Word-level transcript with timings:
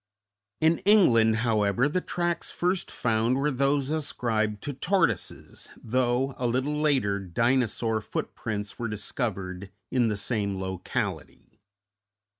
In 0.59 0.79
England, 0.79 1.35
however, 1.45 1.87
the 1.87 2.01
tracks 2.01 2.49
first 2.49 2.89
found 2.89 3.37
were 3.37 3.51
those 3.51 3.91
ascribed 3.91 4.63
to 4.63 4.73
tortoises, 4.73 5.69
though 5.77 6.33
a 6.39 6.47
little 6.47 6.81
later 6.81 7.19
Dinosaur 7.19 8.01
footprints 8.01 8.79
were 8.79 8.87
discovered 8.87 9.69
in 9.91 10.07
the 10.07 10.17
same 10.17 10.59
locality. 10.59 11.61